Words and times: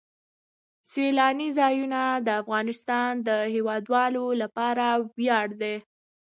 سیلانی 0.91 1.49
ځایونه 1.59 2.01
د 2.25 2.27
افغانستان 2.41 3.11
د 3.27 3.29
هیوادوالو 3.53 4.25
لپاره 4.41 4.85
ویاړ 5.17 5.47
دی. 5.61 5.75